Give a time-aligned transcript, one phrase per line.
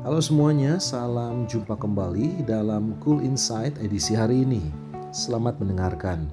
[0.00, 4.64] Halo semuanya, salam jumpa kembali dalam Cool Insight edisi hari ini.
[5.12, 6.24] Selamat mendengarkan.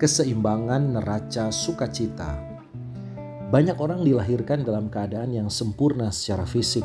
[0.00, 2.40] Keseimbangan neraca sukacita.
[3.52, 6.80] Banyak orang dilahirkan dalam keadaan yang sempurna secara fisik,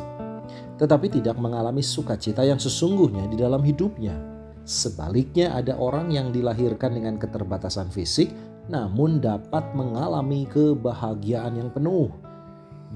[0.76, 4.20] tetapi tidak mengalami sukacita yang sesungguhnya di dalam hidupnya.
[4.68, 8.36] Sebaliknya, ada orang yang dilahirkan dengan keterbatasan fisik,
[8.68, 12.25] namun dapat mengalami kebahagiaan yang penuh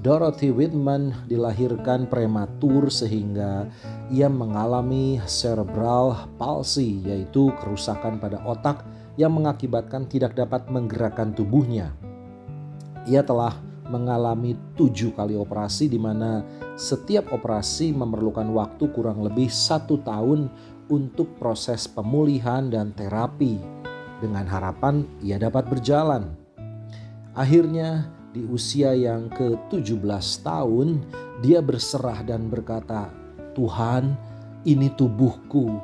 [0.01, 3.69] Dorothy Whitman dilahirkan prematur sehingga
[4.09, 8.81] ia mengalami cerebral palsy yaitu kerusakan pada otak
[9.21, 11.93] yang mengakibatkan tidak dapat menggerakkan tubuhnya.
[13.05, 13.53] Ia telah
[13.93, 16.41] mengalami tujuh kali operasi di mana
[16.81, 20.49] setiap operasi memerlukan waktu kurang lebih satu tahun
[20.89, 23.61] untuk proses pemulihan dan terapi
[24.17, 26.25] dengan harapan ia dapat berjalan.
[27.37, 31.03] Akhirnya di usia yang ke-17 tahun,
[31.43, 33.11] dia berserah dan berkata,
[33.51, 34.15] "Tuhan,
[34.63, 35.75] ini tubuhku.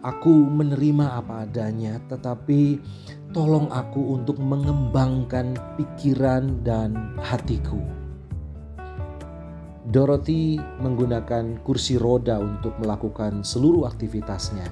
[0.00, 2.80] Aku menerima apa adanya, tetapi
[3.36, 7.80] tolong aku untuk mengembangkan pikiran dan hatiku."
[9.84, 14.64] Dorothy menggunakan kursi roda untuk melakukan seluruh aktivitasnya.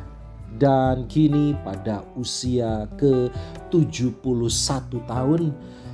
[0.57, 5.43] Dan kini pada usia ke-71 tahun,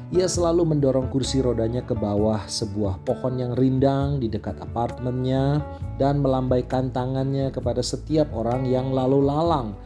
[0.09, 5.61] ia selalu mendorong kursi rodanya ke bawah sebuah pohon yang rindang di dekat apartemennya
[6.01, 9.77] dan melambaikan tangannya kepada setiap orang yang lalu lalang.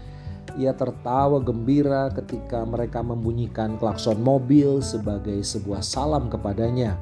[0.55, 6.95] Ia tertawa gembira ketika mereka membunyikan klakson mobil sebagai sebuah salam kepadanya.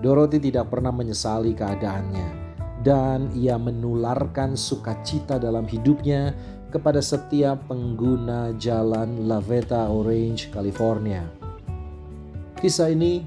[0.00, 2.28] Dorothy tidak pernah menyesali keadaannya
[2.80, 6.32] dan ia menularkan sukacita dalam hidupnya
[6.72, 11.51] kepada setiap pengguna jalan Laveta Orange, California.
[12.62, 13.26] Kisah ini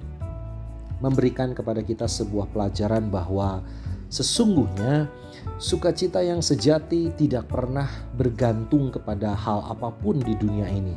[1.03, 3.59] memberikan kepada kita sebuah pelajaran bahwa
[4.07, 5.11] sesungguhnya
[5.59, 7.83] sukacita yang sejati tidak pernah
[8.15, 10.95] bergantung kepada hal apa pun di dunia ini.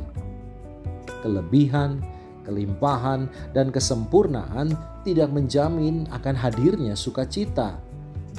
[1.19, 1.99] Kelebihan,
[2.47, 4.71] kelimpahan, dan kesempurnaan
[5.03, 7.75] tidak menjamin akan hadirnya sukacita.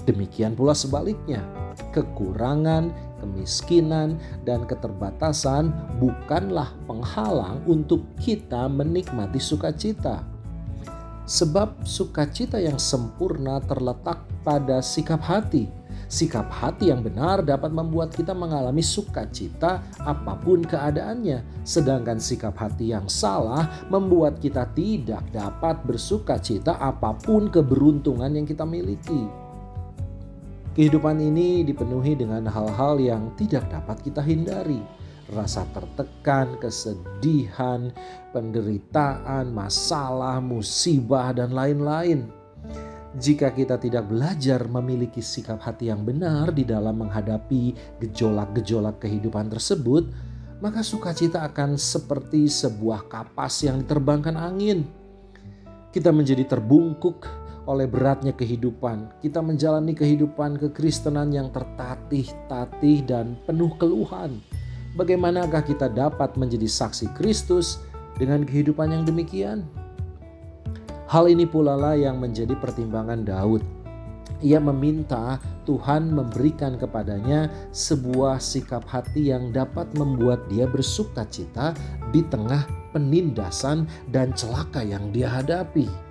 [0.09, 1.45] Demikian pula sebaliknya,
[1.93, 2.89] kekurangan,
[3.21, 4.17] kemiskinan,
[4.49, 5.71] dan keterbatasan
[6.01, 10.25] bukanlah penghalang untuk kita menikmati sukacita.
[11.31, 15.71] Sebab sukacita yang sempurna terletak pada sikap hati.
[16.11, 22.91] Sikap hati yang benar dapat membuat kita mengalami sukacita apa pun keadaannya, sedangkan sikap hati
[22.91, 29.50] yang salah membuat kita tidak dapat bersukacita apa pun keberuntungan yang kita miliki.
[30.71, 34.79] Kehidupan ini dipenuhi dengan hal-hal yang tidak dapat kita hindari.
[35.31, 37.91] Rasa tertekan, kesedihan,
[38.31, 42.31] penderitaan, masalah, musibah, dan lain-lain.
[43.19, 50.07] Jika kita tidak belajar memiliki sikap hati yang benar di dalam menghadapi gejolak-gejolak kehidupan tersebut,
[50.63, 54.87] maka sukacita akan seperti sebuah kapas yang diterbangkan angin.
[55.91, 57.27] Kita menjadi terbungkuk
[57.71, 59.23] oleh beratnya kehidupan.
[59.23, 64.43] Kita menjalani kehidupan kekristenan yang tertatih-tatih dan penuh keluhan.
[64.99, 67.79] Bagaimanakah kita dapat menjadi saksi Kristus
[68.19, 69.63] dengan kehidupan yang demikian?
[71.07, 73.63] Hal ini pula lah yang menjadi pertimbangan Daud.
[74.43, 75.39] Ia meminta
[75.69, 81.77] Tuhan memberikan kepadanya sebuah sikap hati yang dapat membuat dia bersuka cita
[82.11, 86.10] di tengah penindasan dan celaka yang dia hadapi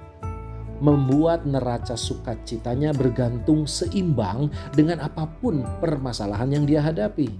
[0.79, 7.31] membuat neraca sukacitanya bergantung seimbang dengan apa pun permasalahan yang dia hadapi.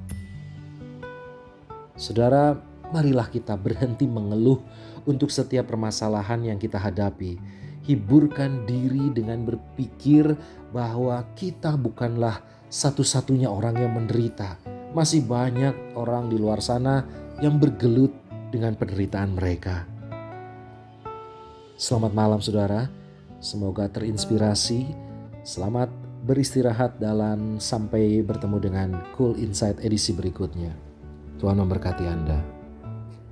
[2.00, 2.56] Saudara,
[2.96, 4.64] marilah kita berhenti mengeluh
[5.04, 7.36] untuk setiap permasalahan yang kita hadapi.
[7.84, 10.38] Hiburkan diri dengan berpikir
[10.70, 12.40] bahwa kita bukanlah
[12.70, 14.62] satu-satunya orang yang menderita.
[14.94, 17.02] Masih banyak orang di luar sana
[17.42, 18.14] yang bergelut
[18.54, 19.86] dengan penderitaan mereka.
[21.80, 22.99] Selamat malam, saudara.
[23.40, 24.92] Semoga terinspirasi.
[25.48, 25.88] Selamat
[26.28, 30.76] beristirahat dalam sampai bertemu dengan Cool Insight edisi berikutnya.
[31.40, 32.59] Tuhan memberkati Anda.